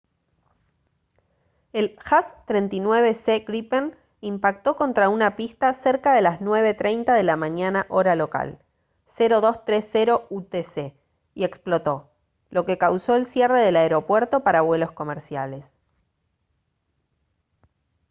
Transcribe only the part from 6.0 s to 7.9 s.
de las 9:30 de la mañana